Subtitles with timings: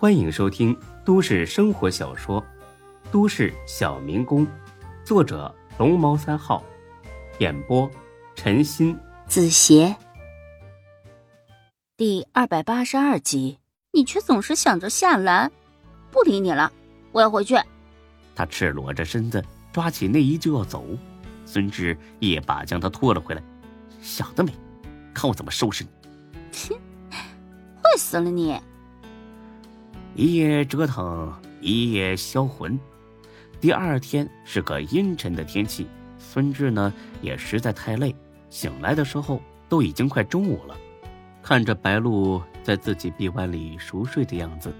[0.00, 0.74] 欢迎收听
[1.04, 2.40] 都市生活小说
[3.12, 4.46] 《都市小民工》，
[5.04, 6.64] 作者龙猫三号，
[7.38, 7.86] 演播
[8.34, 9.94] 陈鑫、子邪，
[11.98, 13.58] 第二百八十二集。
[13.92, 15.52] 你却总是想着夏兰，
[16.10, 16.72] 不理你了，
[17.12, 17.54] 我要回去。
[18.34, 20.82] 他赤裸着身子，抓起内衣就要走，
[21.44, 23.42] 孙志一把将他拖了回来。
[24.00, 24.50] 想得美，
[25.12, 25.90] 看我怎么收拾你！
[26.50, 26.74] 切，
[27.84, 28.58] 会死了你！
[30.20, 31.32] 一夜折腾，
[31.62, 32.78] 一夜销魂。
[33.58, 35.86] 第二天是个阴沉的天气，
[36.18, 38.14] 孙志呢也实在太累，
[38.50, 40.76] 醒来的时候都已经快中午了。
[41.42, 44.70] 看着白露在自己臂弯里熟睡的样子，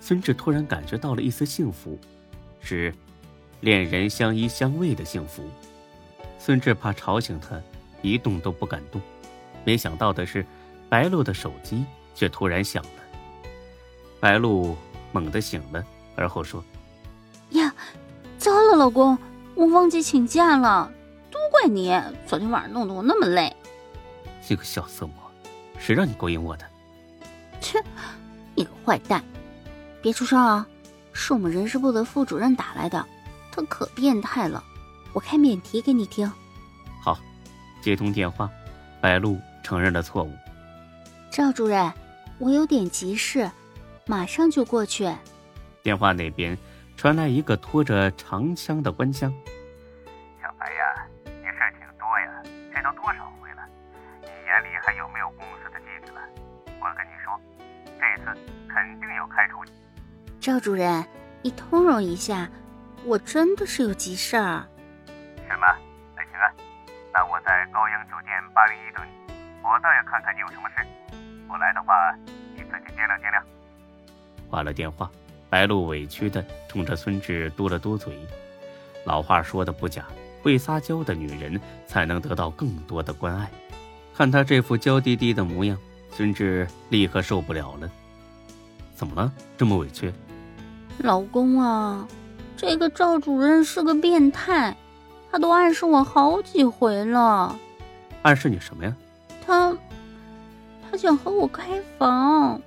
[0.00, 1.96] 孙志突然感觉到了一丝幸福，
[2.60, 2.92] 是
[3.60, 5.44] 恋人相依相偎的幸福。
[6.36, 7.62] 孙志怕吵醒他，
[8.02, 9.00] 一动都不敢动。
[9.64, 10.44] 没想到的是，
[10.88, 12.90] 白露的手机却突然响了。
[14.20, 14.76] 白露
[15.12, 15.84] 猛地醒了，
[16.16, 16.62] 而后说
[17.50, 17.72] ：“呀，
[18.36, 19.16] 糟了，老公，
[19.54, 20.90] 我忘记请假了，
[21.30, 23.54] 都怪你，昨天晚上弄得我那么累。”
[24.48, 25.14] 你个小色魔，
[25.78, 26.64] 谁让你勾引我的？
[27.60, 27.82] 切，
[28.54, 29.22] 你个坏蛋！
[30.00, 30.66] 别出声啊，
[31.12, 33.04] 是我们人事部的副主任打来的，
[33.52, 34.62] 他可变态了，
[35.12, 36.30] 我开免提给你听。
[37.02, 37.18] 好，
[37.82, 38.50] 接通电话，
[39.00, 40.32] 白露承认了错误。
[41.30, 41.92] 赵主任，
[42.38, 43.48] 我有点急事。
[44.08, 45.06] 马上就过去。
[45.82, 46.56] 电话那边
[46.96, 49.30] 传来一个拖着长枪的官腔
[50.40, 52.42] ：“小白呀，你事儿挺多呀，
[52.74, 53.62] 这都多少回了？
[54.22, 56.22] 你眼里还有没有公司的纪律了？
[56.80, 57.38] 我跟你说，
[58.00, 58.34] 这次
[58.66, 59.72] 肯定要开除你。”
[60.40, 61.04] 赵主任，
[61.42, 62.48] 你通融一下，
[63.04, 64.64] 我真的是有急事儿。
[65.46, 65.66] 什么？
[66.16, 66.48] 那行啊，
[67.12, 70.76] 那我在高阳酒店八零一等你，我倒要看看你有什么事。
[71.46, 72.16] 不来的话，
[72.56, 73.44] 你自己掂量掂量。
[74.50, 75.10] 挂了电话，
[75.48, 78.12] 白露委屈的冲着孙志嘟了嘟嘴。
[79.04, 80.04] 老话说的不假，
[80.42, 83.50] 会撒娇的女人才能得到更多的关爱。
[84.14, 85.78] 看她这副娇滴滴的模样，
[86.10, 87.90] 孙志立刻受不了了。
[88.94, 89.32] 怎么了？
[89.56, 90.12] 这么委屈？
[90.98, 92.06] 老公啊，
[92.56, 94.76] 这个赵主任是个变态，
[95.30, 97.56] 他都暗示我好几回了。
[98.22, 98.96] 暗示你什么呀？
[99.46, 99.72] 他，
[100.90, 102.60] 他想和我开房。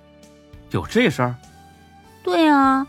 [0.72, 1.36] 有这事儿？
[2.24, 2.86] 对啊，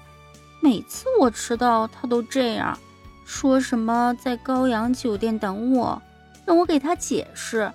[0.61, 2.79] 每次我迟到，他都这样，
[3.25, 6.01] 说什么在高阳酒店等我，
[6.45, 7.73] 让我给他解释。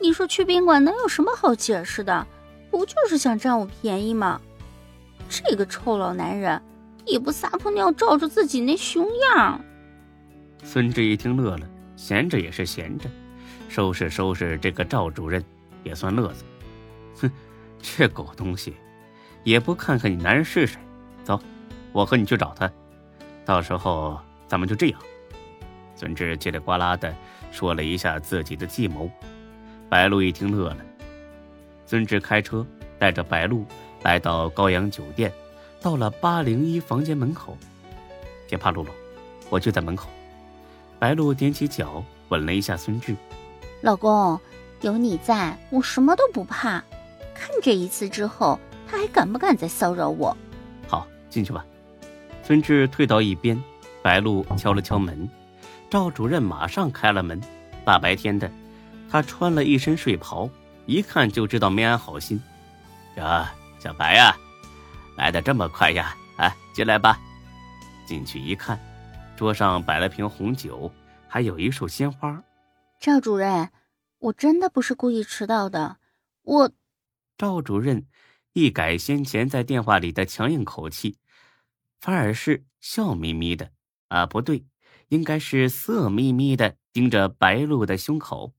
[0.00, 2.26] 你说去宾馆能有什么好解释的？
[2.70, 4.40] 不就是想占我便宜吗？
[5.28, 6.60] 这个臭老男人
[7.04, 9.60] 也不撒泡尿照照自己那熊样。
[10.62, 13.08] 孙志一听乐了，闲着也是闲着，
[13.68, 15.42] 收拾收拾这个赵主任
[15.84, 16.44] 也算乐子。
[17.20, 17.30] 哼，
[17.80, 18.74] 这狗东西，
[19.42, 20.78] 也不看看你男人是谁。
[21.26, 21.40] 走，
[21.90, 22.70] 我和你去找他，
[23.44, 24.16] 到时候
[24.46, 25.00] 咱们就这样。
[25.96, 27.12] 孙志叽里呱啦的
[27.50, 29.10] 说了一下自己的计谋，
[29.88, 30.76] 白露一听乐了。
[31.84, 32.64] 孙志开车
[32.96, 33.64] 带着白露
[34.04, 35.32] 来到高阳酒店，
[35.80, 37.58] 到了八零一房间门口。
[38.48, 38.90] 别怕，露露，
[39.50, 40.08] 我就在门口。
[41.00, 43.16] 白露踮起脚吻了一下孙志，
[43.80, 44.38] 老公，
[44.82, 46.84] 有你在，我什么都不怕。
[47.34, 50.36] 看这一次之后，他还敢不敢再骚扰我？
[51.36, 51.66] 进去吧，
[52.42, 53.62] 孙志退到一边，
[54.02, 55.28] 白露敲了敲门，
[55.90, 57.38] 赵主任马上开了门。
[57.84, 58.50] 大白天的，
[59.10, 60.48] 他穿了一身睡袍，
[60.86, 62.40] 一看就知道没安好心。
[63.18, 64.34] 呀，小白呀，
[65.18, 66.16] 来的这么快呀？
[66.38, 67.20] 啊，进来吧。
[68.06, 68.80] 进去一看，
[69.36, 70.90] 桌上摆了瓶红酒，
[71.28, 72.42] 还有一束鲜花。
[72.98, 73.68] 赵主任，
[74.20, 75.98] 我真的不是故意迟到的，
[76.44, 76.70] 我。
[77.36, 78.06] 赵主任
[78.54, 81.18] 一改先前在电话里的强硬口气。
[82.06, 83.72] 反而是笑眯眯的
[84.06, 84.64] 啊，不对，
[85.08, 88.54] 应该是色眯眯的盯着白露的胸口。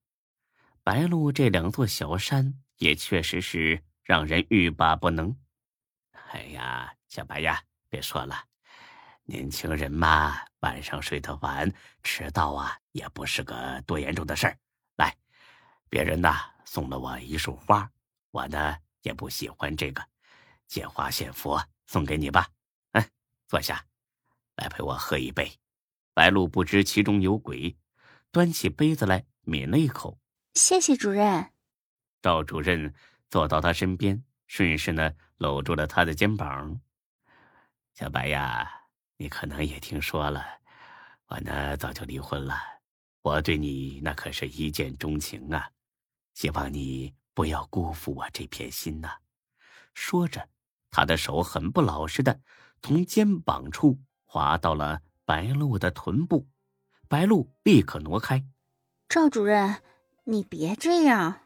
[0.84, 5.34] 白露这两座小山也确实是让人欲罢不能。
[6.34, 8.36] 哎呀，小白呀，别说了，
[9.24, 11.72] 年轻人嘛，晚上睡得晚，
[12.04, 14.58] 迟到啊也不是个多严重的事儿。
[14.98, 15.16] 来，
[15.90, 17.90] 别人呐送了我一束花，
[18.32, 20.06] 我呢也不喜欢这个，
[20.68, 22.46] 借花献佛，送给你吧。
[23.48, 23.86] 坐下，
[24.58, 25.50] 来陪我喝一杯。
[26.14, 27.78] 白露不知其中有鬼，
[28.32, 30.20] 端起杯子来抿了一口。
[30.56, 31.54] 谢谢主任。
[32.22, 32.94] 赵主任
[33.30, 36.82] 坐到他身边，顺势呢搂住了他的肩膀。
[37.94, 38.70] 小白呀，
[39.16, 40.46] 你可能也听说了，
[41.28, 42.60] 我呢早就离婚了。
[43.22, 45.72] 我对你那可是一见钟情啊，
[46.34, 49.18] 希望你不要辜负我这片心呐。
[49.94, 50.50] 说着。
[50.90, 52.40] 他的手很不老实的
[52.82, 56.48] 从肩膀处滑到了白露的臀部，
[57.08, 58.44] 白露立刻挪开。
[59.10, 59.82] 赵主任，
[60.24, 61.40] 你别这样。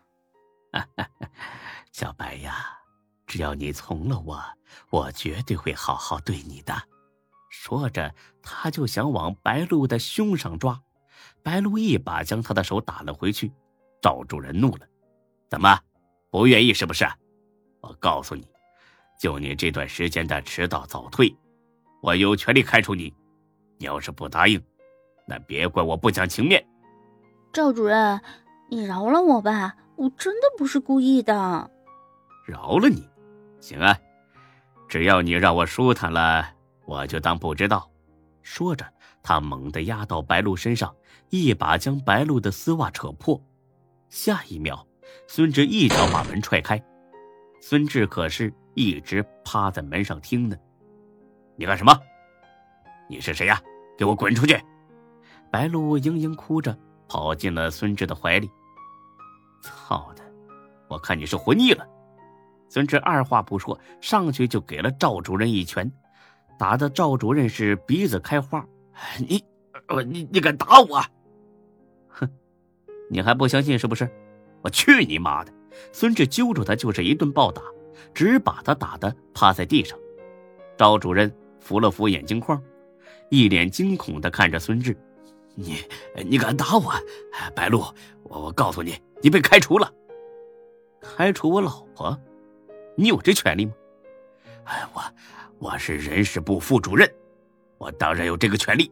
[1.92, 2.78] 小白呀，
[3.26, 4.42] 只要你从了我，
[4.90, 6.74] 我绝对会好好对你的。
[7.50, 10.82] 说着，他就想往白露的胸上抓，
[11.44, 13.52] 白露一把将他的手打了回去。
[14.02, 14.88] 赵主任怒了
[15.50, 15.80] ：“怎么，
[16.30, 17.06] 不愿意是不是？
[17.82, 18.48] 我告诉你，
[19.22, 21.32] 就你这段时间的迟到早退，
[22.02, 23.14] 我有权利开除你。
[23.78, 24.60] 你要是不答应，
[25.28, 26.66] 那别怪我不讲情面。”
[27.54, 28.20] 赵主任，
[28.68, 31.70] 你饶了我吧，我真的不是故意的。
[32.48, 33.08] 饶了你，
[33.60, 33.96] 行啊，
[34.90, 36.56] 只要你让我舒坦了。
[36.86, 37.88] 我就当不知道。
[38.42, 38.84] 说着，
[39.22, 40.96] 他猛地压到白露身上，
[41.30, 43.40] 一把将白露的丝袜扯破。
[44.10, 44.84] 下一秒，
[45.28, 46.84] 孙志一脚把门踹开。
[47.62, 50.58] 孙志可是一直趴在门上听呢。
[51.56, 51.94] 你干什么？
[53.08, 53.62] 你是谁呀？
[53.96, 54.60] 给我滚出去！
[55.52, 56.76] 白露嘤嘤哭着
[57.08, 58.50] 跑进了孙志的怀里。
[59.62, 60.24] 操的！
[60.88, 61.86] 我看你是活腻了。
[62.70, 65.92] 孙志二话不说，上去就给了赵主任一拳。
[66.58, 68.66] 打的赵主任是鼻子开花，
[69.20, 69.44] 你，
[70.08, 71.04] 你你敢打我？
[72.08, 72.28] 哼，
[73.10, 74.10] 你还不相信是不是？
[74.64, 75.54] 我去你妈的！
[75.92, 77.62] 孙志揪住他就是一顿暴打，
[78.14, 79.98] 只把他打的趴在地上。
[80.78, 82.62] 赵主任扶了扶眼镜框，
[83.30, 84.96] 一脸惊恐的看着孙志
[85.56, 85.78] ：“你
[86.26, 86.94] 你敢打我？
[87.56, 87.84] 白露，
[88.24, 89.94] 我我告诉你，你被开除了。
[91.02, 92.20] 开除我老婆？
[92.96, 93.74] 你有这权利吗？
[94.66, 95.02] 哎，我。”
[95.62, 97.08] 我是人事部副主任，
[97.78, 98.92] 我当然有这个权利。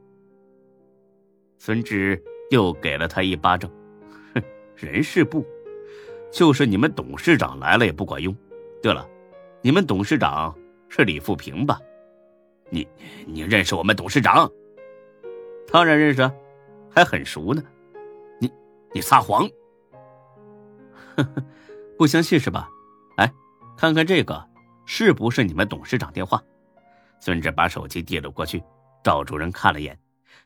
[1.58, 3.72] 孙志又给了他一巴掌，
[4.36, 4.44] 哼，
[4.76, 5.44] 人事部，
[6.32, 8.36] 就是你们董事长来了也不管用。
[8.82, 9.08] 对了，
[9.62, 10.56] 你们董事长
[10.88, 11.80] 是李富平吧？
[12.70, 12.88] 你
[13.26, 14.50] 你认识我们董事长？
[15.72, 16.32] 当然认识，
[16.90, 17.62] 还很熟呢。
[18.40, 18.52] 你
[18.94, 19.48] 你撒谎，
[21.98, 22.70] 不相信是吧？
[23.18, 23.32] 来，
[23.78, 24.48] 看看这个
[24.86, 26.42] 是不是你们董事长电话？
[27.20, 28.64] 孙志把手机递了过去，
[29.04, 30.00] 赵主任看了眼，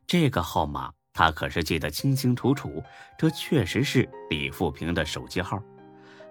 [0.07, 2.81] 这个号码他可是记得清清楚楚，
[3.17, 5.61] 这确实是李富平的手机号。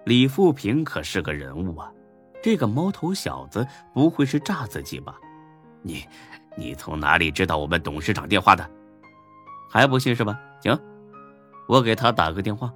[0.05, 1.91] 李富平可是个人物啊，
[2.41, 5.15] 这个毛头小子不会是诈自己吧？
[5.81, 6.05] 你，
[6.57, 8.69] 你从哪里知道我们董事长电话的？
[9.69, 10.39] 还不信是吧？
[10.61, 10.77] 行，
[11.67, 12.71] 我给他打个电话，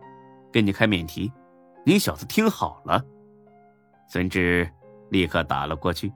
[0.52, 1.32] 给你开免提。
[1.86, 3.04] 你小子听好了。
[4.10, 4.70] 孙志
[5.10, 6.12] 立刻打了过去。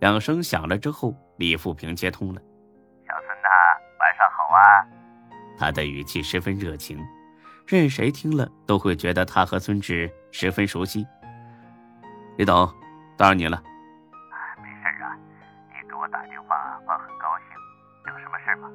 [0.00, 2.40] 两声响了之后，李富平接通了。
[3.06, 3.48] 小孙呐，
[4.00, 4.60] 晚上好啊！
[5.58, 6.98] 他的语气十分热情，
[7.66, 11.06] 任谁听了都会觉得他和孙志十分熟悉。
[12.36, 12.66] 李董，
[13.16, 13.62] 打扰您了。
[14.62, 15.16] 没事啊，
[15.68, 18.12] 你给我打电话，我很高兴。
[18.12, 18.70] 有什么事吗？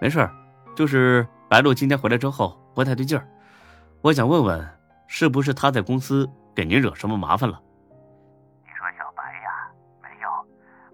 [0.00, 0.28] 没事，
[0.74, 3.26] 就是白露今天回来之后不太对劲儿，
[4.02, 4.68] 我想问问，
[5.06, 7.60] 是不是他在公司给您惹什么麻烦了？
[8.64, 9.70] 你说小白呀？
[10.02, 10.28] 没有，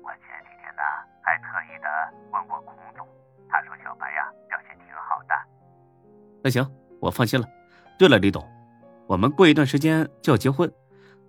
[0.03, 0.83] 我前几天呢
[1.23, 1.89] 还特意的
[2.33, 3.07] 问过孔总，
[3.49, 5.35] 他说小白呀表现挺好的
[6.43, 6.65] 那行，
[7.01, 7.47] 我放心了。
[7.99, 8.43] 对了，李董，
[9.07, 10.73] 我们过一段时间就要结婚，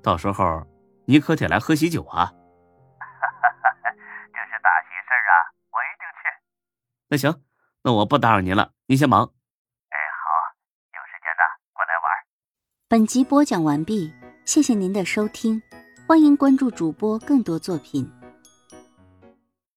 [0.01, 0.65] 到时候
[1.05, 2.25] 你可得来喝喜酒啊！
[2.25, 3.91] 哈哈
[4.33, 5.33] 这是大喜事啊，
[5.71, 6.23] 我一定去。
[7.09, 7.43] 那行，
[7.83, 9.23] 那我不打扰您了，您先忙。
[9.23, 10.25] 哎，好，
[10.93, 12.05] 有时间的过来玩。
[12.87, 14.13] 本集播讲完毕，
[14.45, 15.61] 谢谢您的收听，
[16.07, 18.09] 欢迎关注主播更多作品。